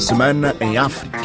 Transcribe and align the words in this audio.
Semana 0.00 0.56
em 0.60 0.78
África. 0.78 1.20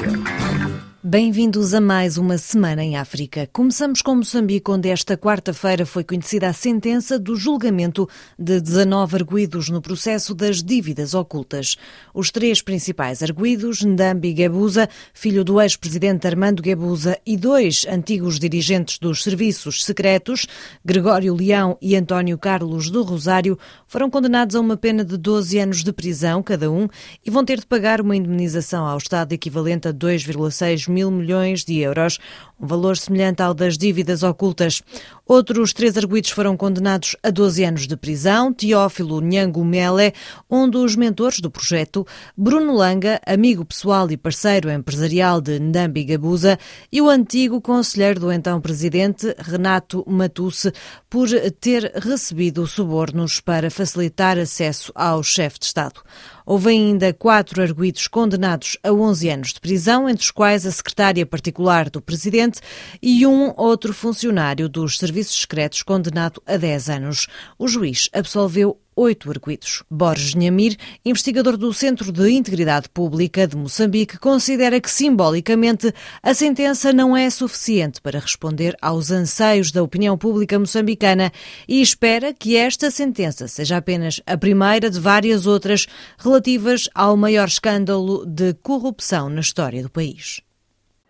Bem-vindos 1.07 1.75
a 1.75 1.79
mais 1.79 2.17
uma 2.17 2.35
Semana 2.35 2.83
em 2.83 2.97
África. 2.97 3.48
Começamos 3.54 4.01
com 4.01 4.16
Moçambique, 4.16 4.71
onde 4.71 4.90
esta 4.90 5.16
quarta-feira 5.16 5.85
foi 5.85 6.04
conhecida 6.04 6.48
a 6.48 6.53
sentença 6.53 7.19
do 7.19 7.35
julgamento 7.35 8.09
de 8.39 8.59
19 8.59 9.18
arguídos 9.18 9.70
no 9.70 9.84
processo 9.84 10.34
das 10.34 10.64
dívidas 10.64 11.14
ocultas. 11.14 11.76
Os 12.12 12.32
três 12.32 12.60
principais 12.60 13.21
arguídos, 13.21 13.84
Ndambi 13.84 14.34
Guebuza, 14.34 14.89
filho 15.14 15.44
do 15.44 15.62
ex-presidente 15.62 16.26
Armando 16.26 16.64
Guebuza, 16.64 17.20
e 17.24 17.38
dois 17.38 17.86
antigos 17.88 18.40
dirigentes 18.40 18.98
dos 18.98 19.22
serviços 19.22 19.86
secretos, 19.86 20.48
Gregório 20.84 21.36
Leão 21.36 21.78
e 21.80 21.96
António 21.96 22.36
Carlos 22.36 22.90
do 22.90 23.04
Rosário, 23.04 23.60
foram 23.86 24.10
condenados 24.10 24.56
a 24.56 24.60
uma 24.60 24.76
pena 24.76 25.06
de 25.06 25.18
12 25.18 25.60
anos 25.60 25.84
de 25.84 25.94
prisão 25.94 26.42
cada 26.42 26.72
um 26.72 26.88
e 27.24 27.30
vão 27.30 27.46
ter 27.46 27.60
de 27.60 27.68
pagar 27.68 28.02
uma 28.02 28.16
indemnização 28.16 28.88
ao 28.88 28.98
Estado 28.98 29.34
equivalente 29.34 29.88
a 29.88 29.94
2,6 29.94 30.95
mil 30.96 31.12
milhões 31.12 31.66
de 31.66 31.80
euros, 31.80 32.20
um 32.58 32.66
valor 32.66 32.95
semelhante 32.95 33.41
ao 33.41 33.54
das 33.54 33.77
dívidas 33.77 34.23
ocultas. 34.23 34.81
Outros 35.27 35.73
três 35.73 35.97
arguídos 35.97 36.29
foram 36.29 36.55
condenados 36.55 37.15
a 37.23 37.31
12 37.31 37.63
anos 37.63 37.88
de 37.88 37.97
prisão. 37.97 38.53
Teófilo 38.53 39.20
Nhango 39.20 39.65
Mele, 39.65 40.13
um 40.48 40.70
dos 40.70 40.95
mentores 40.95 41.39
do 41.39 41.49
projeto, 41.49 42.05
Bruno 42.38 42.75
Langa, 42.75 43.20
amigo 43.25 43.65
pessoal 43.65 44.11
e 44.11 44.17
parceiro 44.17 44.70
empresarial 44.70 45.41
de 45.41 45.59
Ndambi 45.59 46.03
Gabuza, 46.03 46.59
e 46.91 47.01
o 47.01 47.09
antigo 47.09 47.59
conselheiro 47.59 48.20
do 48.20 48.31
então 48.31 48.61
presidente, 48.61 49.35
Renato 49.39 50.05
Matusse, 50.07 50.71
por 51.09 51.27
ter 51.59 51.91
recebido 51.95 52.67
subornos 52.67 53.39
para 53.39 53.71
facilitar 53.71 54.37
acesso 54.37 54.91
ao 54.93 55.23
chefe 55.23 55.57
de 55.57 55.65
Estado. 55.65 56.01
Houve 56.45 56.70
ainda 56.70 57.12
quatro 57.12 57.63
arguídos 57.63 58.07
condenados 58.07 58.77
a 58.84 58.93
11 58.93 59.29
anos 59.29 59.53
de 59.53 59.59
prisão, 59.59 60.07
entre 60.07 60.23
os 60.23 60.29
quais 60.29 60.63
a 60.67 60.71
secretária 60.71 61.26
particular 61.26 61.89
do 61.89 61.99
presidente 61.99 62.62
e 63.01 63.26
um 63.26 63.51
outro 63.57 63.91
funcionário 63.91 64.70
dos 64.70 65.00
serviços 65.00 65.15
secretos 65.24 65.84
condenado 65.84 66.42
a 66.46 66.58
10 66.58 66.90
anos. 66.90 67.28
O 67.58 67.68
juiz 67.68 68.10
absolveu 68.14 68.80
oito 68.96 69.30
arguídos. 69.30 69.84
Borges 69.92 70.34
Nhamir, 70.34 70.78
investigador 71.04 71.58
do 71.58 71.74
Centro 71.74 72.12
de 72.12 72.30
Integridade 72.32 72.88
Pública 72.90 73.46
de 73.46 73.58
Moçambique, 73.58 74.18
considera 74.18 74.80
que 74.80 74.90
simbolicamente 74.90 75.94
a 76.24 76.34
sentença 76.34 76.94
não 76.94 77.16
é 77.16 77.30
suficiente 77.30 78.02
para 78.02 78.20
responder 78.20 78.76
aos 78.82 79.12
anseios 79.12 79.72
da 79.72 79.84
opinião 79.84 80.18
pública 80.18 80.58
moçambicana 80.58 81.32
e 81.68 81.82
espera 81.82 82.34
que 82.34 82.56
esta 82.56 82.90
sentença 82.90 83.48
seja 83.48 83.78
apenas 83.78 84.22
a 84.26 84.38
primeira 84.38 84.90
de 84.90 85.00
várias 85.00 85.46
outras 85.46 85.88
relativas 86.18 86.88
ao 86.96 87.18
maior 87.18 87.48
escândalo 87.48 88.26
de 88.26 88.54
corrupção 88.56 89.30
na 89.30 89.42
história 89.42 89.84
do 89.84 89.90
país. 89.90 90.42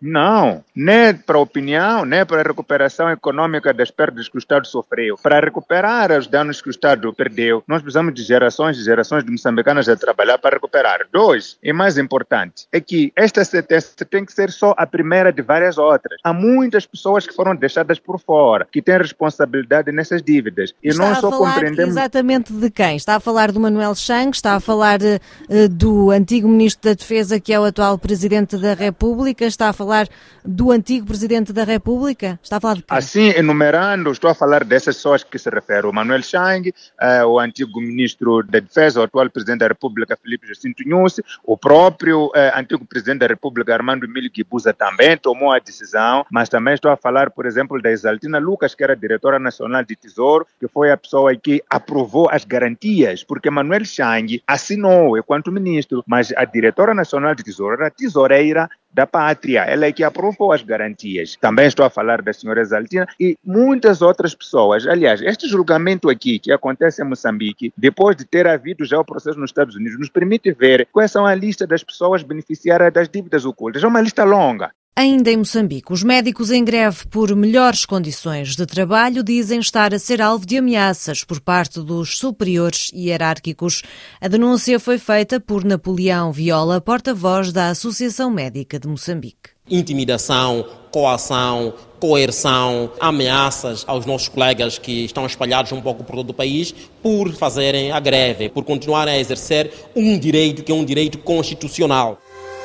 Não, 0.00 0.62
nem 0.74 1.14
para 1.14 1.38
a 1.38 1.40
opinião, 1.40 2.04
nem 2.04 2.24
para 2.24 2.40
a 2.40 2.44
recuperação 2.44 3.10
econômica 3.10 3.72
das 3.72 3.90
perdas 3.90 4.28
que 4.28 4.36
o 4.36 4.38
Estado 4.38 4.66
sofreu. 4.66 5.16
Para 5.22 5.40
recuperar 5.40 6.12
os 6.12 6.26
danos 6.26 6.60
que 6.60 6.68
o 6.68 6.70
Estado 6.70 7.12
perdeu, 7.14 7.64
nós 7.66 7.80
precisamos 7.80 8.14
de 8.14 8.22
gerações 8.22 8.76
e 8.76 8.84
gerações 8.84 9.24
de 9.24 9.30
moçambicanos 9.30 9.88
a 9.88 9.96
trabalhar 9.96 10.38
para 10.38 10.56
recuperar. 10.56 11.06
Dois, 11.10 11.56
e 11.62 11.72
mais 11.72 11.96
importante, 11.96 12.66
é 12.70 12.80
que 12.80 13.10
esta 13.16 13.44
sentença 13.44 14.04
tem 14.04 14.24
que 14.24 14.32
ser 14.32 14.50
só 14.50 14.74
a 14.76 14.86
primeira 14.86 15.32
de 15.32 15.40
várias 15.40 15.78
outras. 15.78 16.20
Há 16.22 16.32
muitas 16.32 16.84
pessoas 16.84 17.26
que 17.26 17.34
foram 17.34 17.56
deixadas 17.56 17.98
por 17.98 18.20
fora, 18.20 18.68
que 18.70 18.82
têm 18.82 18.98
responsabilidade 18.98 19.90
nessas 19.92 20.22
dívidas. 20.22 20.74
E 20.82 20.88
está 20.88 21.08
nós 21.08 21.18
só 21.18 21.30
compreendemos. 21.30 21.96
Exatamente 21.96 22.52
de 22.52 22.70
quem? 22.70 22.96
Está 22.96 23.16
a 23.16 23.20
falar 23.20 23.50
do 23.50 23.58
Manuel 23.58 23.94
Chang, 23.94 24.30
está 24.30 24.56
a 24.56 24.60
falar 24.60 25.00
uh, 25.00 25.68
do 25.70 26.10
antigo 26.10 26.48
Ministro 26.48 26.90
da 26.90 26.94
Defesa, 26.94 27.40
que 27.40 27.52
é 27.52 27.58
o 27.58 27.64
atual 27.64 27.98
Presidente 27.98 28.58
da 28.58 28.74
República, 28.74 29.46
está 29.46 29.70
a 29.70 29.72
falar 29.72 29.85
falar 29.86 30.08
do 30.44 30.70
antigo 30.70 31.06
Presidente 31.06 31.52
da 31.52 31.64
República? 31.64 32.38
Está 32.42 32.56
a 32.56 32.60
falar 32.60 32.74
de? 32.76 32.84
Assim, 32.88 33.28
enumerando, 33.30 34.10
estou 34.10 34.28
a 34.30 34.34
falar 34.34 34.64
dessas 34.64 34.96
pessoas 34.96 35.22
que 35.24 35.38
se 35.38 35.48
referem. 35.48 35.88
O 35.88 35.92
Manuel 35.92 36.22
Chang, 36.22 36.68
uh, 36.68 37.26
o 37.26 37.38
antigo 37.38 37.80
Ministro 37.80 38.42
da 38.42 38.58
Defesa, 38.58 39.00
o 39.00 39.02
atual 39.04 39.30
Presidente 39.30 39.60
da 39.60 39.68
República, 39.68 40.16
Felipe 40.16 40.46
Jacinto 40.46 40.82
Nussi, 40.86 41.22
o 41.44 41.56
próprio 41.56 42.26
uh, 42.26 42.32
antigo 42.56 42.84
Presidente 42.84 43.20
da 43.20 43.26
República, 43.26 43.72
Armando 43.72 44.04
Emílio 44.04 44.30
Guibuza, 44.30 44.72
também 44.72 45.16
tomou 45.16 45.52
a 45.52 45.58
decisão, 45.58 46.24
mas 46.30 46.48
também 46.48 46.74
estou 46.74 46.90
a 46.90 46.96
falar, 46.96 47.30
por 47.30 47.46
exemplo, 47.46 47.80
da 47.80 47.90
Exaltina 47.90 48.38
Lucas, 48.38 48.74
que 48.74 48.82
era 48.82 48.96
diretora 48.96 49.38
nacional 49.38 49.84
de 49.84 49.96
Tesouro, 49.96 50.46
que 50.58 50.68
foi 50.68 50.90
a 50.90 50.96
pessoa 50.96 51.34
que 51.36 51.62
aprovou 51.68 52.28
as 52.30 52.44
garantias, 52.44 53.22
porque 53.22 53.50
Manuel 53.50 53.84
Chang 53.84 54.42
assinou 54.46 55.16
enquanto 55.16 55.52
ministro, 55.52 56.02
mas 56.06 56.32
a 56.36 56.44
diretora 56.44 56.94
nacional 56.94 57.34
de 57.34 57.42
Tesouro 57.42 57.74
era 57.74 57.90
tesoureira 57.90 58.68
da 58.96 59.06
pátria, 59.06 59.60
ela 59.60 59.84
é 59.84 59.92
que 59.92 60.02
aprovou 60.02 60.54
as 60.54 60.62
garantias. 60.62 61.36
Também 61.38 61.66
estou 61.66 61.84
a 61.84 61.90
falar 61.90 62.22
da 62.22 62.32
senhora 62.32 62.62
Exaltina 62.62 63.06
e 63.20 63.36
muitas 63.44 64.00
outras 64.00 64.34
pessoas. 64.34 64.86
Aliás, 64.86 65.20
este 65.20 65.46
julgamento 65.46 66.08
aqui 66.08 66.38
que 66.38 66.50
acontece 66.50 67.02
em 67.02 67.04
Moçambique, 67.04 67.74
depois 67.76 68.16
de 68.16 68.24
ter 68.24 68.48
havido 68.48 68.86
já 68.86 68.98
o 68.98 69.04
processo 69.04 69.38
nos 69.38 69.50
Estados 69.50 69.76
Unidos, 69.76 69.98
nos 69.98 70.08
permite 70.08 70.50
ver 70.50 70.88
quais 70.90 71.12
são 71.12 71.26
a 71.26 71.34
lista 71.34 71.66
das 71.66 71.84
pessoas 71.84 72.22
beneficiárias 72.22 72.90
das 72.90 73.06
dívidas 73.06 73.44
ocultas. 73.44 73.84
É 73.84 73.86
uma 73.86 74.00
lista 74.00 74.24
longa. 74.24 74.72
Ainda 74.98 75.30
em 75.30 75.36
Moçambique, 75.36 75.92
os 75.92 76.02
médicos 76.02 76.50
em 76.50 76.64
greve 76.64 77.06
por 77.10 77.36
melhores 77.36 77.84
condições 77.84 78.56
de 78.56 78.64
trabalho 78.64 79.22
dizem 79.22 79.60
estar 79.60 79.92
a 79.92 79.98
ser 79.98 80.22
alvo 80.22 80.46
de 80.46 80.56
ameaças 80.56 81.22
por 81.22 81.38
parte 81.38 81.80
dos 81.80 82.16
superiores 82.16 82.90
hierárquicos. 82.94 83.82
A 84.18 84.26
denúncia 84.26 84.80
foi 84.80 84.96
feita 84.96 85.38
por 85.38 85.64
Napoleão 85.64 86.32
Viola, 86.32 86.80
porta-voz 86.80 87.52
da 87.52 87.68
Associação 87.68 88.30
Médica 88.30 88.78
de 88.78 88.88
Moçambique. 88.88 89.50
Intimidação, 89.70 90.64
coação, 90.90 91.74
coerção, 92.00 92.90
ameaças 92.98 93.84
aos 93.86 94.06
nossos 94.06 94.28
colegas 94.28 94.78
que 94.78 95.04
estão 95.04 95.26
espalhados 95.26 95.72
um 95.72 95.80
pouco 95.82 96.04
por 96.04 96.16
todo 96.16 96.30
o 96.30 96.34
país 96.34 96.74
por 97.02 97.34
fazerem 97.34 97.92
a 97.92 98.00
greve, 98.00 98.48
por 98.48 98.64
continuarem 98.64 99.12
a 99.12 99.18
exercer 99.18 99.70
um 99.94 100.18
direito 100.18 100.62
que 100.62 100.72
é 100.72 100.74
um 100.74 100.86
direito 100.86 101.18
constitucional. 101.18 102.18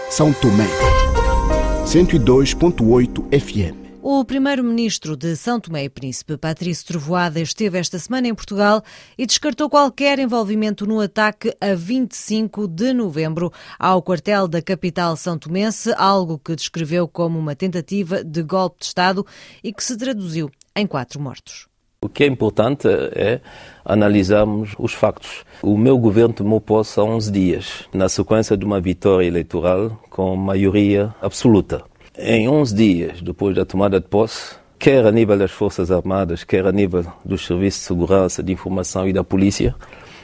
São 0.09 0.31
Tomé 0.31 1.00
102.8 1.86 3.38
FM. 3.38 3.75
O 4.02 4.24
primeiro-ministro 4.24 5.18
de 5.18 5.36
São 5.36 5.59
Tomé 5.59 5.84
e 5.84 5.90
Príncipe, 5.90 6.38
Patrício 6.38 6.88
Trovoada, 6.88 7.42
esteve 7.42 7.78
esta 7.78 8.00
semana 8.00 8.30
em 8.30 8.34
Portugal 8.34 8.81
e 9.18 9.25
descartou 9.25 9.69
qualquer 9.69 10.18
envolvimento 10.18 10.88
no 10.88 11.02
ataque 11.02 11.53
a 11.59 11.75
25 11.75 12.68
de 12.68 12.94
novembro 12.94 13.52
ao 13.78 14.02
quartel 14.02 14.47
da 14.47 14.62
capital 14.62 15.18
são 15.18 15.38
tomense, 15.38 15.94
algo 15.97 16.40
que 16.40 16.56
descreveu 16.56 17.09
como 17.09 17.38
uma 17.38 17.56
tentativa 17.56 18.24
de 18.24 18.42
golpe 18.42 18.80
de 18.80 18.86
Estado 18.86 19.25
e 19.62 19.74
que 19.74 19.84
se 19.84 19.98
traduziu 19.98 20.50
em 20.74 20.88
quatro 20.88 21.19
mortos. 21.19 21.70
O 22.03 22.09
que 22.09 22.23
é 22.23 22.28
importante 22.28 22.88
é 22.88 23.41
analisarmos 23.85 24.73
os 24.79 24.91
factos. 24.91 25.45
O 25.62 25.78
meu 25.78 26.00
governo 26.00 26.34
tomou 26.34 26.59
posse 26.59 27.00
há 27.00 27.03
11 27.03 27.31
dias, 27.31 27.88
na 27.94 28.09
sequência 28.09 28.57
de 28.57 28.66
uma 28.66 28.81
vitória 28.81 29.28
eleitoral 29.28 30.01
com 30.09 30.35
maioria 30.35 31.13
absoluta. 31.22 31.84
Em 32.17 32.50
11 32.50 32.75
dias 32.75 33.22
depois 33.22 33.56
da 33.56 33.66
tomada 33.66 34.00
de 34.00 34.07
posse, 34.07 34.56
quer 34.79 35.06
a 35.06 35.12
nível 35.12 35.38
das 35.38 35.51
Forças 35.51 35.91
Armadas, 35.91 36.44
quer 36.44 36.66
a 36.66 36.72
nível 36.72 37.06
dos 37.23 37.45
Serviços 37.45 37.81
de 37.81 37.88
Segurança, 37.89 38.41
de 38.41 38.51
Informação 38.51 39.07
e 39.07 39.13
da 39.13 39.23
Polícia, 39.23 39.75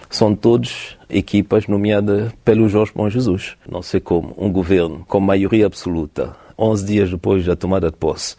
são 0.10 0.36
todos 0.36 0.98
equipas 1.08 1.68
nomeadas 1.68 2.32
pelo 2.44 2.68
Jorge 2.68 2.92
Bom 2.96 3.08
Jesus. 3.08 3.56
Não 3.70 3.84
sei 3.84 4.00
como 4.00 4.34
um 4.36 4.52
governo 4.52 5.06
com 5.08 5.20
maioria 5.20 5.68
absoluta, 5.68 6.36
11 6.58 6.86
dias 6.88 7.12
depois 7.12 7.46
da 7.46 7.56
tomada 7.56 7.92
de 7.92 7.98
posse, 7.98 8.36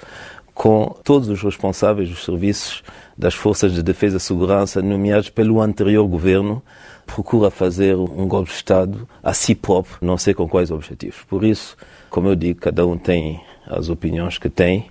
com 0.59 0.93
todos 1.05 1.29
os 1.29 1.41
responsáveis 1.41 2.09
dos 2.09 2.25
serviços 2.25 2.83
das 3.17 3.33
forças 3.33 3.73
de 3.73 3.81
defesa 3.81 4.17
e 4.17 4.21
segurança 4.21 4.83
nomeados 4.83 5.31
pelo 5.31 5.61
anterior 5.61 6.05
governo 6.09 6.61
procura 7.07 7.49
fazer 7.49 7.95
um 7.95 8.27
golpe 8.27 8.51
de 8.51 8.57
Estado 8.57 9.09
a 9.23 9.33
si 9.33 9.55
próprio, 9.55 9.99
não 10.03 10.19
sei 10.19 10.35
com 10.35 10.49
quais 10.49 10.73
objetivos. 10.73 11.23
Por 11.29 11.45
isso, 11.45 11.77
como 12.11 12.27
eu 12.29 12.35
digo, 12.35 12.59
cada 12.59 12.85
um 12.85 12.99
tem 12.99 13.41
as 13.69 13.89
opiniões 13.89 14.37
que 14.37 14.51
tem 14.51 14.91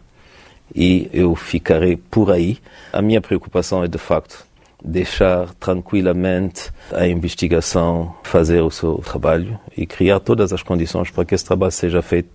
e 0.73 1.09
eu 1.11 1.35
ficarei 1.35 1.97
por 1.97 2.31
aí. 2.31 2.59
A 2.93 3.01
minha 3.01 3.19
preocupação 3.19 3.83
é, 3.83 3.89
de 3.89 3.97
facto, 3.97 4.47
deixar 4.81 5.53
tranquilamente 5.55 6.71
a 6.93 7.05
investigação 7.07 8.15
fazer 8.23 8.61
o 8.61 8.71
seu 8.71 8.99
trabalho 8.99 9.59
e 9.75 9.85
criar 9.85 10.21
todas 10.21 10.53
as 10.53 10.63
condições 10.63 11.11
para 11.11 11.25
que 11.25 11.35
esse 11.35 11.43
trabalho 11.43 11.73
seja 11.73 12.01
feito 12.01 12.29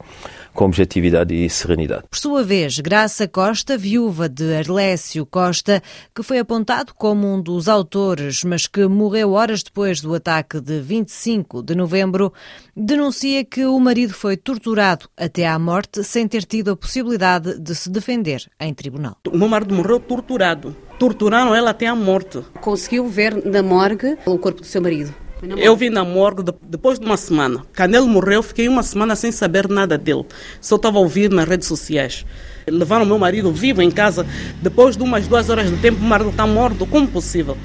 com 0.52 0.66
objetividade 0.66 1.34
e 1.34 1.48
serenidade. 1.48 2.04
Por 2.10 2.18
sua 2.18 2.42
vez, 2.42 2.78
Graça 2.78 3.26
Costa, 3.26 3.76
viúva 3.76 4.28
de 4.28 4.54
Arlécio 4.54 5.24
Costa, 5.26 5.82
que 6.14 6.22
foi 6.22 6.38
apontado 6.38 6.92
como 6.94 7.32
um 7.32 7.40
dos 7.40 7.68
autores, 7.68 8.44
mas 8.44 8.66
que 8.66 8.86
morreu 8.86 9.32
horas 9.32 9.62
depois 9.62 10.00
do 10.00 10.14
ataque 10.14 10.60
de 10.60 10.80
25 10.80 11.62
de 11.62 11.74
novembro, 11.74 12.32
denuncia 12.76 13.44
que 13.44 13.64
o 13.64 13.78
marido 13.78 14.14
foi 14.14 14.36
torturado 14.36 15.08
até 15.16 15.46
à 15.46 15.58
morte 15.58 16.04
sem 16.04 16.26
ter 16.28 16.44
tido 16.44 16.72
a 16.72 16.76
possibilidade 16.76 17.58
de 17.58 17.74
se 17.74 17.90
defender 17.90 18.46
em 18.60 18.72
tribunal. 18.74 19.16
O 19.28 19.36
meu 19.36 19.48
marido 19.48 19.74
morreu 19.74 20.00
torturado. 20.00 20.76
Torturaram 20.98 21.54
ela 21.54 21.70
até 21.70 21.86
à 21.86 21.94
morte. 21.94 22.42
Conseguiu 22.60 23.06
ver 23.08 23.44
na 23.44 23.62
morgue 23.62 24.16
o 24.24 24.38
corpo 24.38 24.60
do 24.60 24.66
seu 24.66 24.80
marido? 24.80 25.21
Eu 25.42 25.74
vim 25.74 25.90
na 25.90 26.04
morgue 26.04 26.44
depois 26.62 27.00
de 27.00 27.04
uma 27.04 27.16
semana. 27.16 27.64
Canelo 27.72 28.06
morreu, 28.06 28.44
fiquei 28.44 28.68
uma 28.68 28.82
semana 28.84 29.16
sem 29.16 29.32
saber 29.32 29.68
nada 29.68 29.98
dele. 29.98 30.24
Só 30.60 30.76
estava 30.76 30.98
a 30.98 31.00
ouvir 31.00 31.30
nas 31.30 31.48
redes 31.48 31.66
sociais. 31.66 32.24
Levaram 32.64 33.04
meu 33.04 33.18
marido 33.18 33.50
vivo 33.50 33.82
em 33.82 33.90
casa. 33.90 34.24
Depois 34.62 34.96
de 34.96 35.02
umas 35.02 35.26
duas 35.26 35.50
horas 35.50 35.68
de 35.68 35.76
tempo, 35.78 35.98
o 35.98 36.04
marido 36.04 36.30
está 36.30 36.46
morto. 36.46 36.86
Como 36.86 37.08
possível? 37.08 37.58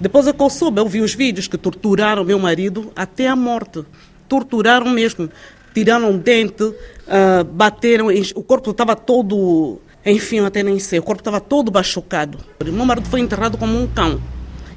Depois 0.00 0.26
é 0.26 0.32
que 0.32 0.42
eu 0.42 0.50
soube, 0.50 0.80
eu 0.80 0.88
vi 0.88 1.00
os 1.00 1.14
vídeos 1.14 1.46
que 1.46 1.56
torturaram 1.56 2.24
meu 2.24 2.40
marido 2.40 2.90
até 2.96 3.28
a 3.28 3.36
morte. 3.36 3.84
Torturaram 4.28 4.90
mesmo. 4.90 5.30
Tiraram 5.72 6.10
um 6.10 6.18
dente, 6.18 6.64
uh, 6.64 7.44
bateram, 7.50 8.08
o 8.34 8.42
corpo 8.42 8.72
estava 8.72 8.94
todo, 8.94 9.80
enfim, 10.04 10.40
até 10.40 10.62
nem 10.62 10.78
sei, 10.78 10.98
o 10.98 11.02
corpo 11.02 11.22
estava 11.22 11.40
todo 11.40 11.72
machucado. 11.72 12.36
Meu 12.62 12.84
marido 12.84 13.08
foi 13.08 13.20
enterrado 13.20 13.56
como 13.56 13.80
um 13.80 13.86
cão. 13.86 14.20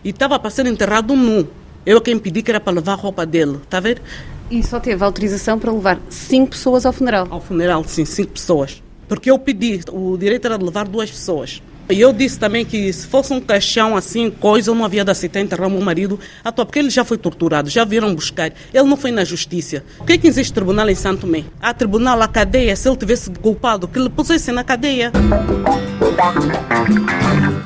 E 0.05 0.11
estava 0.11 0.39
para 0.39 0.49
ser 0.49 0.67
enterrado 0.67 1.13
nu. 1.13 1.45
Eu 1.85 2.01
quem 2.01 2.17
pedi 2.17 2.41
que 2.41 2.49
era 2.49 2.59
para 2.59 2.73
levar 2.73 2.93
a 2.93 2.95
roupa 2.95 3.25
dele, 3.27 3.59
está 3.63 3.77
a 3.77 3.81
ver? 3.81 4.01
E 4.49 4.63
só 4.63 4.79
teve 4.79 5.03
autorização 5.03 5.59
para 5.59 5.71
levar 5.71 5.99
cinco 6.09 6.51
pessoas 6.51 6.83
ao 6.83 6.91
funeral? 6.91 7.27
Ao 7.29 7.39
funeral, 7.39 7.83
sim, 7.83 8.05
cinco 8.05 8.31
pessoas. 8.31 8.81
Porque 9.07 9.29
eu 9.29 9.37
pedi, 9.37 9.81
o 9.91 10.17
direito 10.17 10.45
era 10.45 10.57
de 10.57 10.65
levar 10.65 10.87
duas 10.87 11.11
pessoas. 11.11 11.61
E 11.89 12.01
eu 12.01 12.11
disse 12.11 12.39
também 12.39 12.65
que 12.65 12.91
se 12.91 13.05
fosse 13.05 13.31
um 13.31 13.39
caixão 13.39 13.95
assim, 13.95 14.31
coisa, 14.31 14.71
eu 14.71 14.75
não 14.75 14.83
havia 14.83 15.05
de 15.05 15.11
aceitar 15.11 15.39
enterrar 15.39 15.69
meu 15.69 15.81
marido, 15.81 16.19
à 16.43 16.51
toa, 16.51 16.65
porque 16.65 16.79
ele 16.79 16.89
já 16.89 17.05
foi 17.05 17.17
torturado, 17.17 17.69
já 17.69 17.85
viram 17.85 18.13
buscar. 18.15 18.51
Ele 18.73 18.83
não 18.83 18.97
foi 18.97 19.11
na 19.11 19.23
justiça. 19.23 19.83
Por 19.97 20.07
que, 20.07 20.13
é 20.13 20.17
que 20.17 20.27
existe 20.27 20.51
tribunal 20.51 20.89
em 20.89 20.95
Santo 20.95 21.21
Tomé? 21.21 21.43
Há 21.61 21.73
tribunal, 21.73 22.19
a 22.21 22.27
cadeia, 22.27 22.75
se 22.75 22.89
ele 22.89 22.97
tivesse 22.97 23.29
culpado, 23.29 23.87
que 23.87 23.99
ele 23.99 24.09
pusesse 24.09 24.51
na 24.51 24.63
cadeia. 24.63 25.11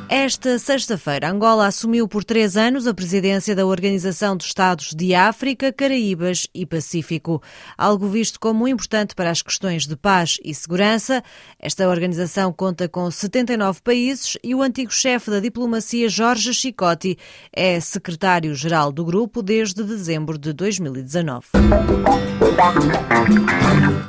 Esta 0.10 0.58
sexta-feira, 0.60 1.30
Angola 1.30 1.68
assumiu 1.68 2.08
por 2.08 2.24
três 2.24 2.58
anos 2.58 2.88
a 2.88 2.94
presidência 2.94 3.56
da 3.56 3.66
Organização 3.66 4.36
dos 4.36 4.48
Estados 4.48 4.94
de 4.94 5.14
África, 5.14 5.72
Caraíbas 5.72 6.48
e 6.54 6.66
Pacífico. 6.66 7.42
Algo 7.78 8.08
visto 8.08 8.40
como 8.40 8.68
importante 8.68 9.14
para 9.14 9.30
as 9.30 9.42
questões 9.42 9.86
de 9.86 9.96
paz 9.96 10.38
e 10.44 10.54
segurança. 10.54 11.24
Esta 11.60 11.88
organização 11.88 12.52
conta 12.52 12.90
com 12.90 13.10
79 13.10 13.82
países 13.82 14.09
e 14.44 14.56
o 14.56 14.62
antigo 14.62 14.92
chefe 14.92 15.30
da 15.30 15.40
diplomacia, 15.40 16.10
Jorge 16.10 16.54
Chicotti, 16.54 17.18
é 17.54 17.80
secretário-geral 17.80 18.92
do 18.92 19.06
grupo 19.06 19.42
desde 19.42 19.84
dezembro 19.84 20.38
de 20.38 20.52
2019. 20.54 21.46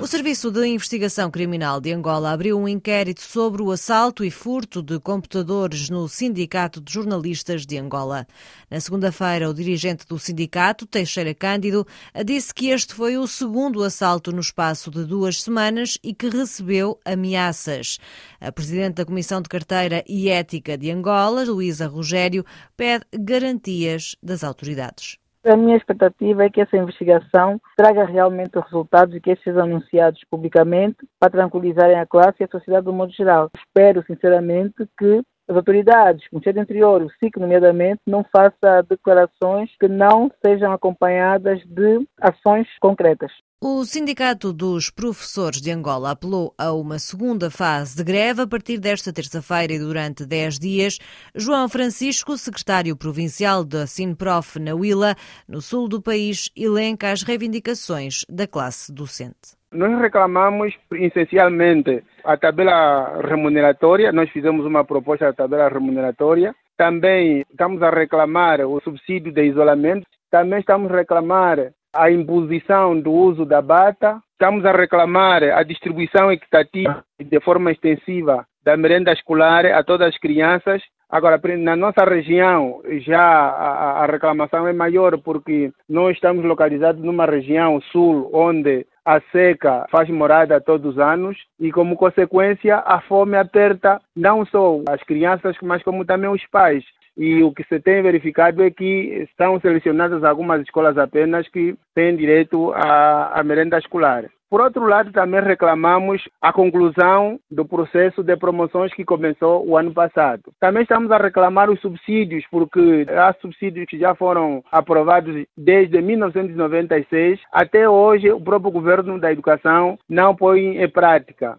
O 0.00 0.06
Serviço 0.06 0.50
de 0.50 0.66
Investigação 0.66 1.30
Criminal 1.30 1.80
de 1.80 1.92
Angola 1.92 2.32
abriu 2.32 2.58
um 2.58 2.66
inquérito 2.66 3.20
sobre 3.20 3.62
o 3.62 3.70
assalto 3.70 4.24
e 4.24 4.30
furto 4.30 4.82
de 4.82 4.98
computadores 4.98 5.90
no 5.90 6.08
Sindicato 6.08 6.80
de 6.80 6.92
Jornalistas 6.92 7.66
de 7.66 7.76
Angola. 7.76 8.26
Na 8.70 8.80
segunda-feira, 8.80 9.48
o 9.48 9.54
dirigente 9.54 10.06
do 10.06 10.18
sindicato, 10.18 10.86
Teixeira 10.86 11.34
Cândido, 11.34 11.86
disse 12.24 12.52
que 12.54 12.70
este 12.70 12.94
foi 12.94 13.18
o 13.18 13.26
segundo 13.26 13.82
assalto 13.84 14.32
no 14.32 14.40
espaço 14.40 14.90
de 14.90 15.04
duas 15.04 15.42
semanas 15.42 15.98
e 16.02 16.14
que 16.14 16.28
recebeu 16.28 16.98
ameaças. 17.04 17.98
A 18.40 18.50
presidente 18.50 18.94
da 18.94 19.04
Comissão 19.04 19.42
de 19.42 19.48
Carteira 19.48 19.89
e 20.06 20.28
Ética 20.28 20.76
de 20.76 20.90
Angola, 20.90 21.44
Luísa 21.44 21.86
Rogério, 21.86 22.44
pede 22.76 23.04
garantias 23.12 24.16
das 24.22 24.44
autoridades. 24.44 25.18
A 25.44 25.56
minha 25.56 25.76
expectativa 25.76 26.44
é 26.44 26.50
que 26.50 26.60
essa 26.60 26.76
investigação 26.76 27.58
traga 27.74 28.04
realmente 28.04 28.58
resultados 28.58 29.14
e 29.14 29.20
que 29.20 29.30
estes 29.30 29.44
sejam 29.44 29.62
anunciados 29.62 30.20
publicamente 30.30 30.98
para 31.18 31.30
tranquilizarem 31.30 31.98
a 31.98 32.06
classe 32.06 32.36
e 32.40 32.44
a 32.44 32.48
sociedade 32.48 32.84
do 32.84 32.92
modo 32.92 33.10
geral. 33.12 33.48
Espero, 33.56 34.04
sinceramente, 34.06 34.86
que 34.98 35.22
as 35.48 35.56
autoridades, 35.56 36.24
o 36.26 36.36
Ministério 36.36 36.60
do 36.60 36.64
Interior, 36.64 37.02
o 37.02 37.10
SIC, 37.18 37.38
nomeadamente, 37.38 38.00
não 38.06 38.22
faça 38.24 38.82
declarações 38.88 39.70
que 39.80 39.88
não 39.88 40.30
sejam 40.44 40.72
acompanhadas 40.72 41.60
de 41.64 42.06
ações 42.20 42.68
concretas. 42.78 43.32
O 43.62 43.84
Sindicato 43.84 44.54
dos 44.54 44.88
Professores 44.88 45.60
de 45.60 45.70
Angola 45.70 46.12
apelou 46.12 46.54
a 46.56 46.72
uma 46.72 46.98
segunda 46.98 47.50
fase 47.50 47.94
de 47.94 48.02
greve 48.02 48.40
a 48.40 48.46
partir 48.46 48.78
desta 48.78 49.12
terça-feira 49.12 49.74
e 49.74 49.78
durante 49.78 50.24
10 50.24 50.58
dias. 50.58 50.98
João 51.34 51.68
Francisco, 51.68 52.38
secretário 52.38 52.96
provincial 52.96 53.62
da 53.62 53.86
Sinprof 53.86 54.58
na 54.58 54.74
Huila, 54.74 55.14
no 55.46 55.60
sul 55.60 55.90
do 55.90 56.00
país, 56.00 56.48
elenca 56.56 57.12
as 57.12 57.22
reivindicações 57.22 58.24
da 58.30 58.46
classe 58.46 58.90
docente. 58.94 59.54
Nós 59.70 60.00
reclamamos 60.00 60.74
essencialmente 60.94 62.02
a 62.24 62.38
tabela 62.38 63.20
remuneratória, 63.20 64.10
nós 64.10 64.30
fizemos 64.30 64.64
uma 64.64 64.86
proposta 64.86 65.26
da 65.26 65.32
tabela 65.34 65.68
remuneratória. 65.68 66.54
Também 66.78 67.44
estamos 67.50 67.82
a 67.82 67.90
reclamar 67.90 68.62
o 68.62 68.80
subsídio 68.80 69.30
de 69.30 69.44
isolamento, 69.44 70.06
também 70.30 70.60
estamos 70.60 70.90
a 70.90 70.96
reclamar 70.96 71.74
a 71.92 72.10
imposição 72.10 72.98
do 73.00 73.12
uso 73.12 73.44
da 73.44 73.60
bata. 73.60 74.20
Estamos 74.32 74.64
a 74.64 74.72
reclamar 74.72 75.42
a 75.42 75.62
distribuição 75.62 76.32
equitativa 76.32 77.04
de 77.18 77.40
forma 77.40 77.72
extensiva 77.72 78.46
da 78.64 78.76
merenda 78.76 79.12
escolar 79.12 79.66
a 79.66 79.82
todas 79.82 80.08
as 80.08 80.18
crianças. 80.18 80.82
Agora, 81.08 81.40
na 81.58 81.74
nossa 81.74 82.04
região, 82.04 82.80
já 83.00 83.20
a, 83.20 84.04
a 84.04 84.06
reclamação 84.06 84.68
é 84.68 84.72
maior 84.72 85.18
porque 85.18 85.72
nós 85.88 86.14
estamos 86.14 86.44
localizados 86.44 87.02
numa 87.02 87.26
região 87.26 87.80
sul 87.90 88.30
onde 88.32 88.86
a 89.04 89.20
seca 89.32 89.86
faz 89.90 90.08
morada 90.08 90.60
todos 90.60 90.92
os 90.92 90.98
anos 90.98 91.36
e, 91.58 91.72
como 91.72 91.96
consequência, 91.96 92.76
a 92.76 93.00
fome 93.00 93.36
aperta 93.36 94.00
não 94.14 94.46
só 94.46 94.82
as 94.88 95.02
crianças, 95.02 95.56
mas 95.62 95.82
como 95.82 96.04
também 96.04 96.30
os 96.30 96.46
pais 96.46 96.84
e 97.16 97.42
o 97.42 97.52
que 97.52 97.64
se 97.64 97.80
tem 97.80 98.02
verificado 98.02 98.62
é 98.62 98.70
que 98.70 99.26
estão 99.30 99.60
selecionadas 99.60 100.24
algumas 100.24 100.62
escolas 100.62 100.96
apenas 100.96 101.48
que 101.48 101.74
têm 101.94 102.16
direito 102.16 102.72
à, 102.72 103.40
à 103.40 103.44
merenda 103.44 103.78
escolar. 103.78 104.24
Por 104.50 104.60
outro 104.60 104.84
lado, 104.84 105.12
também 105.12 105.40
reclamamos 105.40 106.22
a 106.42 106.52
conclusão 106.52 107.38
do 107.48 107.64
processo 107.64 108.20
de 108.20 108.36
promoções 108.36 108.92
que 108.92 109.04
começou 109.04 109.64
o 109.64 109.76
ano 109.76 109.94
passado. 109.94 110.42
Também 110.58 110.82
estamos 110.82 111.08
a 111.12 111.18
reclamar 111.18 111.70
os 111.70 111.80
subsídios, 111.80 112.44
porque 112.50 113.06
há 113.08 113.32
subsídios 113.40 113.86
que 113.86 113.96
já 113.96 114.12
foram 114.16 114.64
aprovados 114.72 115.46
desde 115.56 116.02
1996. 116.02 117.38
Até 117.52 117.88
hoje, 117.88 118.32
o 118.32 118.40
próprio 118.40 118.72
governo 118.72 119.20
da 119.20 119.30
educação 119.30 119.96
não 120.08 120.34
põe 120.34 120.82
em 120.82 120.88
prática. 120.88 121.56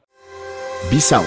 Bissau 0.89 1.23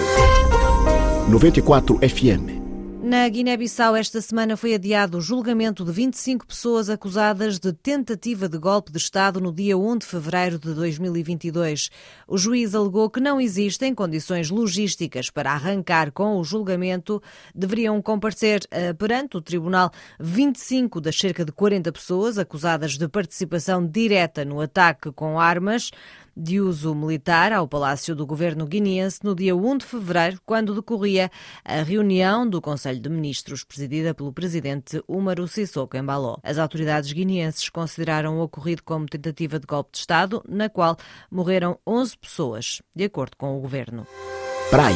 94 1.31 1.95
FM 1.97 2.64
na 3.05 3.29
Guiné-Bissau, 3.29 3.95
esta 3.95 4.19
semana 4.19 4.57
foi 4.57 4.73
adiado 4.73 5.19
o 5.19 5.21
julgamento 5.21 5.85
de 5.85 5.91
25 5.91 6.47
pessoas 6.47 6.89
acusadas 6.89 7.59
de 7.59 7.71
tentativa 7.71 8.49
de 8.49 8.57
golpe 8.57 8.91
de 8.91 8.97
Estado 8.97 9.39
no 9.39 9.53
dia 9.53 9.77
1 9.77 9.99
de 9.99 10.05
fevereiro 10.07 10.57
de 10.57 10.73
2022. 10.73 11.91
O 12.27 12.35
juiz 12.35 12.73
alegou 12.73 13.07
que 13.07 13.19
não 13.19 13.39
existem 13.39 13.93
condições 13.93 14.49
logísticas 14.49 15.29
para 15.29 15.51
arrancar 15.51 16.11
com 16.11 16.39
o 16.39 16.43
julgamento. 16.43 17.21
Deveriam 17.53 18.01
comparecer 18.01 18.61
uh, 18.73 18.95
perante 18.95 19.37
o 19.37 19.41
tribunal 19.41 19.91
25 20.19 20.99
das 20.99 21.15
cerca 21.15 21.45
de 21.45 21.51
40 21.51 21.91
pessoas 21.91 22.39
acusadas 22.39 22.97
de 22.97 23.07
participação 23.07 23.85
direta 23.85 24.43
no 24.43 24.59
ataque 24.59 25.11
com 25.11 25.39
armas 25.39 25.91
de 26.35 26.59
uso 26.59 26.93
militar 26.93 27.53
ao 27.53 27.67
Palácio 27.67 28.15
do 28.15 28.25
Governo 28.25 28.65
guineense 28.65 29.19
no 29.23 29.35
dia 29.35 29.55
1 29.55 29.77
de 29.77 29.85
fevereiro, 29.85 30.39
quando 30.45 30.75
decorria 30.75 31.31
a 31.63 31.81
reunião 31.81 32.47
do 32.47 32.61
Conselho 32.61 32.99
de 32.99 33.09
Ministros, 33.09 33.63
presidida 33.63 34.13
pelo 34.13 34.33
presidente 34.33 35.01
Umaru 35.07 35.47
Sissoko 35.47 35.95
Embaló. 35.95 36.37
As 36.43 36.57
autoridades 36.57 37.11
guineenses 37.11 37.69
consideraram 37.69 38.37
o 38.37 38.41
ocorrido 38.41 38.83
como 38.83 39.05
tentativa 39.05 39.59
de 39.59 39.65
golpe 39.65 39.91
de 39.93 39.99
Estado, 39.99 40.43
na 40.47 40.69
qual 40.69 40.97
morreram 41.31 41.77
11 41.87 42.17
pessoas, 42.17 42.81
de 42.95 43.05
acordo 43.05 43.37
com 43.37 43.57
o 43.57 43.61
governo. 43.61 44.05
Praia 44.69 44.95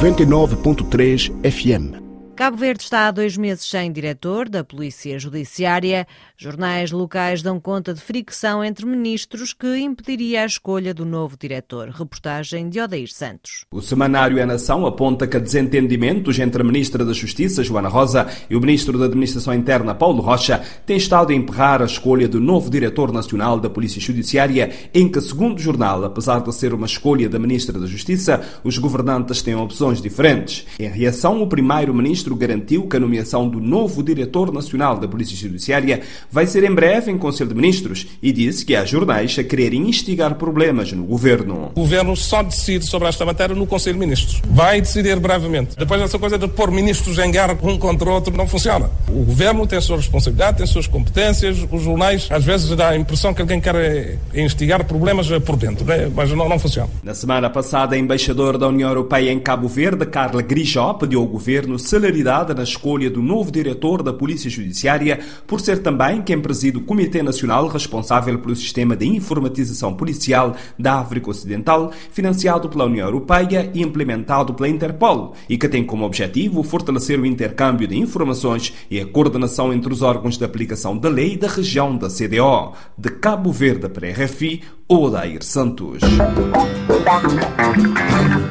99.3 0.00 1.30
FM 1.50 2.07
Cabo 2.38 2.56
Verde 2.56 2.84
está 2.84 3.08
há 3.08 3.10
dois 3.10 3.36
meses 3.36 3.68
sem 3.68 3.90
diretor 3.90 4.48
da 4.48 4.62
Polícia 4.62 5.18
Judiciária. 5.18 6.06
Jornais 6.36 6.92
locais 6.92 7.42
dão 7.42 7.58
conta 7.58 7.92
de 7.92 8.00
fricção 8.00 8.62
entre 8.62 8.86
ministros 8.86 9.52
que 9.52 9.76
impediria 9.78 10.44
a 10.44 10.46
escolha 10.46 10.94
do 10.94 11.04
novo 11.04 11.36
diretor. 11.36 11.88
Reportagem 11.88 12.68
de 12.68 12.80
Odair 12.80 13.12
Santos. 13.12 13.64
O 13.72 13.82
semanário 13.82 14.40
A 14.40 14.46
Nação 14.46 14.86
aponta 14.86 15.26
que 15.26 15.36
desentendimentos 15.40 16.38
entre 16.38 16.62
a 16.62 16.64
Ministra 16.64 17.04
da 17.04 17.12
Justiça, 17.12 17.64
Joana 17.64 17.88
Rosa, 17.88 18.28
e 18.48 18.54
o 18.54 18.60
Ministro 18.60 18.96
da 18.96 19.06
Administração 19.06 19.52
Interna, 19.52 19.92
Paulo 19.92 20.22
Rocha, 20.22 20.62
têm 20.86 20.96
estado 20.96 21.32
a 21.32 21.34
emperrar 21.34 21.82
a 21.82 21.86
escolha 21.86 22.28
do 22.28 22.38
novo 22.38 22.70
diretor 22.70 23.10
nacional 23.10 23.58
da 23.58 23.68
Polícia 23.68 24.00
Judiciária, 24.00 24.70
em 24.94 25.10
que, 25.10 25.20
segundo 25.20 25.58
o 25.58 25.60
jornal, 25.60 26.04
apesar 26.04 26.38
de 26.38 26.54
ser 26.54 26.72
uma 26.72 26.86
escolha 26.86 27.28
da 27.28 27.40
Ministra 27.40 27.80
da 27.80 27.86
Justiça, 27.88 28.40
os 28.62 28.78
governantes 28.78 29.42
têm 29.42 29.56
opções 29.56 30.00
diferentes. 30.00 30.64
Em 30.78 30.88
reação, 30.88 31.42
o 31.42 31.48
primeiro-ministro 31.48 32.27
primeiro-ministro 32.28 32.36
garantiu 32.36 32.86
que 32.86 32.96
a 32.96 33.00
nomeação 33.00 33.48
do 33.48 33.60
novo 33.60 34.02
diretor 34.02 34.52
nacional 34.52 34.98
da 34.98 35.08
Polícia 35.08 35.36
Judiciária 35.36 36.00
vai 36.30 36.46
ser 36.46 36.64
em 36.64 36.74
breve 36.74 37.10
em 37.10 37.18
Conselho 37.18 37.50
de 37.50 37.54
Ministros 37.56 38.06
e 38.22 38.32
disse 38.32 38.64
que 38.64 38.74
há 38.74 38.84
jornais 38.84 39.38
a 39.38 39.44
quererem 39.44 39.88
instigar 39.88 40.34
problemas 40.34 40.92
no 40.92 41.04
governo. 41.04 41.70
O 41.74 41.80
governo 41.80 42.16
só 42.16 42.42
decide 42.42 42.84
sobre 42.86 43.08
esta 43.08 43.24
matéria 43.24 43.54
no 43.54 43.66
Conselho 43.66 43.94
de 43.94 44.00
Ministros. 44.00 44.42
Vai 44.48 44.80
decidir 44.80 45.18
brevemente. 45.18 45.76
Depois 45.76 46.00
essa 46.00 46.18
coisa 46.18 46.36
de 46.36 46.48
pôr 46.48 46.70
ministros 46.70 47.18
em 47.18 47.30
guerra 47.30 47.56
um 47.62 47.78
contra 47.78 48.08
o 48.08 48.12
outro 48.12 48.36
não 48.36 48.46
funciona. 48.46 48.90
O 49.08 49.24
governo 49.24 49.66
tem 49.66 49.78
a 49.78 49.82
sua 49.82 49.96
responsabilidade, 49.96 50.58
tem 50.58 50.64
as 50.64 50.70
suas 50.70 50.86
competências. 50.86 51.66
Os 51.70 51.82
jornais 51.82 52.28
às 52.30 52.44
vezes 52.44 52.74
dá 52.76 52.90
a 52.90 52.96
impressão 52.96 53.32
que 53.32 53.40
alguém 53.40 53.60
quer 53.60 54.18
instigar 54.34 54.84
problemas 54.84 55.28
por 55.44 55.56
dentro, 55.56 55.84
né? 55.84 56.10
mas 56.14 56.30
não, 56.30 56.48
não 56.48 56.58
funciona. 56.58 56.88
Na 57.02 57.14
semana 57.14 57.48
passada, 57.48 57.94
a 57.94 57.98
embaixadora 57.98 58.58
da 58.58 58.68
União 58.68 58.88
Europeia 58.88 59.30
em 59.30 59.38
Cabo 59.38 59.68
Verde, 59.68 60.04
Carla 60.06 60.42
Grijó, 60.42 60.94
pediu 60.94 61.20
ao 61.20 61.26
governo 61.26 61.78
celeridade 62.18 62.54
na 62.54 62.62
escolha 62.62 63.10
do 63.10 63.22
novo 63.22 63.50
diretor 63.50 64.02
da 64.02 64.12
Polícia 64.12 64.50
Judiciária, 64.50 65.20
por 65.46 65.60
ser 65.60 65.78
também 65.78 66.20
quem 66.22 66.40
preside 66.40 66.78
o 66.78 66.82
Comitê 66.82 67.22
Nacional 67.22 67.68
responsável 67.68 68.38
pelo 68.38 68.56
sistema 68.56 68.96
de 68.96 69.06
informatização 69.06 69.94
policial 69.94 70.56
da 70.78 70.98
África 70.98 71.30
Ocidental, 71.30 71.92
financiado 72.10 72.68
pela 72.68 72.86
União 72.86 73.06
Europeia 73.06 73.70
e 73.72 73.82
implementado 73.82 74.54
pela 74.54 74.68
Interpol, 74.68 75.34
e 75.48 75.56
que 75.56 75.68
tem 75.68 75.84
como 75.84 76.04
objetivo 76.04 76.62
fortalecer 76.62 77.20
o 77.20 77.26
intercâmbio 77.26 77.86
de 77.86 77.96
informações 77.96 78.74
e 78.90 79.00
a 79.00 79.06
coordenação 79.06 79.72
entre 79.72 79.92
os 79.92 80.02
órgãos 80.02 80.36
de 80.36 80.44
aplicação 80.44 80.96
da 80.96 81.08
lei 81.08 81.36
da 81.36 81.48
região 81.48 81.96
da 81.96 82.08
CDO. 82.08 82.72
De 82.96 83.10
Cabo 83.10 83.52
Verde 83.52 83.88
para 83.88 84.10
RFI, 84.10 84.62
Odair 84.88 85.44
Santos. 85.44 86.00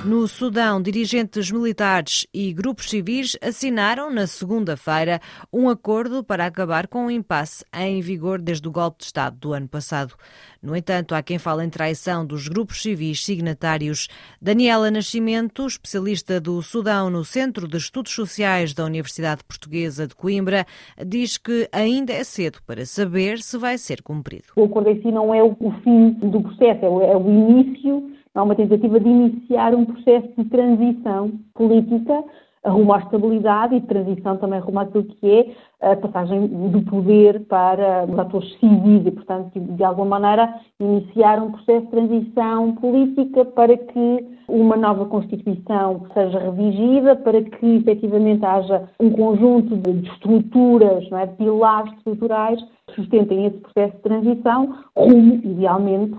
No 0.06 0.28
Sudão, 0.28 0.82
dirigentes 0.82 1.52
militares 1.52 2.26
e 2.34 2.54
grupos 2.54 2.90
civis 2.90 3.36
assinaram 3.58 4.14
na 4.14 4.28
segunda-feira 4.28 5.20
um 5.52 5.68
acordo 5.68 6.24
para 6.24 6.46
acabar 6.46 6.86
com 6.86 7.08
o 7.08 7.12
impasse 7.12 7.66
em 7.76 8.00
vigor 8.02 8.40
desde 8.40 8.68
o 8.68 8.72
golpe 8.72 9.00
de 9.00 9.06
Estado 9.06 9.36
do 9.40 9.52
ano 9.52 9.68
passado. 9.68 10.14
No 10.62 10.76
entanto, 10.76 11.16
há 11.16 11.24
quem 11.24 11.40
fale 11.40 11.66
em 11.66 11.70
traição 11.70 12.24
dos 12.24 12.48
grupos 12.48 12.84
civis 12.84 13.26
signatários. 13.26 14.10
Daniela 14.40 14.92
Nascimento, 14.92 15.66
especialista 15.66 16.40
do 16.40 16.62
Sudão 16.62 17.10
no 17.10 17.26
Centro 17.26 17.68
de 17.68 17.78
Estudos 17.78 18.12
Sociais 18.12 18.76
da 18.76 18.86
Universidade 18.86 19.44
Portuguesa 19.44 20.06
de 20.06 20.14
Coimbra, 20.14 20.64
diz 21.04 21.40
que 21.40 21.68
ainda 21.72 22.14
é 22.14 22.24
cedo 22.24 22.60
para 22.68 22.86
saber 22.86 23.40
se 23.40 23.58
vai 23.58 23.80
ser 23.80 24.04
cumprido. 24.04 24.50
O 24.56 24.66
acordo 24.66 24.92
em 24.92 25.02
si 25.02 25.12
não 25.12 25.34
é 25.34 25.42
o 25.42 25.56
fim 25.84 26.12
do 26.12 26.44
processo, 26.44 26.86
é 26.86 26.90
o 26.90 27.02
é 27.02 27.20
início, 27.28 28.12
é 28.36 28.40
uma 28.40 28.56
tentativa 28.56 29.00
de 29.00 29.10
iniciar 29.10 29.74
um 29.74 29.84
processo 29.84 30.28
de 30.38 30.46
transição 30.46 31.32
política 31.56 32.24
rumo 32.66 32.94
à 32.94 33.00
estabilidade 33.00 33.76
e 33.76 33.82
transição 33.82 34.38
também 34.38 34.60
rumo 34.60 34.80
àquilo 34.80 35.04
que 35.04 35.30
é 35.30 35.92
a 35.92 35.96
passagem 35.96 36.48
do 36.48 36.82
poder 36.84 37.42
para 37.46 38.06
os 38.06 38.18
atores 38.18 38.52
civis 38.60 39.06
e, 39.06 39.12
portanto, 39.12 39.60
de 39.60 39.84
alguma 39.84 40.20
maneira, 40.20 40.54
iniciar 40.80 41.42
um 41.42 41.52
processo 41.52 41.86
de 41.86 41.92
transição 41.92 42.76
política 42.76 43.46
para 43.46 43.78
que 43.78 44.38
uma 44.48 44.76
nova 44.76 45.06
Constituição 45.06 46.06
seja 46.14 46.40
redigida, 46.40 47.16
para 47.16 47.42
que 47.42 47.76
efetivamente 47.76 48.46
haja 48.46 48.90
um 49.00 49.12
conjunto 49.12 49.76
de 49.76 50.08
estruturas, 50.10 51.06
é, 51.12 51.26
de 51.26 51.36
pilares 51.36 51.94
estruturais 51.94 52.60
que 52.88 52.96
sustentem 52.96 53.46
esse 53.46 53.58
processo 53.58 53.96
de 53.98 54.02
transição 54.02 54.76
rumo, 54.96 55.36
idealmente, 55.44 56.18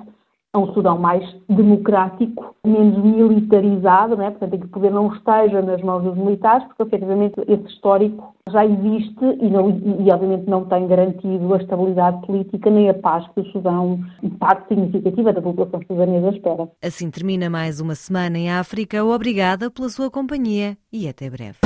a 0.53 0.59
um 0.59 0.73
Sudão 0.73 0.99
mais 0.99 1.23
democrático, 1.49 2.55
menos 2.65 3.03
militarizado, 3.05 4.17
né? 4.17 4.31
portanto, 4.31 4.55
em 4.55 4.61
que 4.61 4.67
o 4.67 4.71
poder 4.71 4.91
não 4.91 5.13
esteja 5.13 5.61
nas 5.61 5.83
mãos 5.83 6.03
dos 6.03 6.17
militares, 6.17 6.67
porque 6.69 6.83
efetivamente 6.83 7.35
esse 7.47 7.67
histórico 7.67 8.35
já 8.51 8.65
existe 8.65 9.25
e, 9.41 9.51
não, 9.51 9.69
e, 9.69 10.11
obviamente 10.11 10.49
não 10.49 10.65
tem 10.65 10.87
garantido 10.87 11.53
a 11.53 11.59
estabilidade 11.59 12.27
política 12.27 12.71
nem 12.71 12.89
a 12.89 12.95
paz 12.95 13.27
que 13.35 13.41
o 13.41 13.45
Sudão, 13.53 14.01
parte 14.39 14.69
significativa 14.69 15.33
da 15.33 15.43
população 15.43 15.83
sudanesa, 15.87 16.31
espera. 16.31 16.69
Assim 16.83 17.11
termina 17.11 17.51
mais 17.51 17.81
uma 17.81 17.95
semana 17.95 18.39
em 18.39 18.51
África. 18.51 19.05
Obrigada 19.05 19.71
pela 19.71 19.89
sua 19.91 20.11
companhia 20.11 20.79
e 20.91 21.09
até 21.09 21.29
breve. 21.29 21.59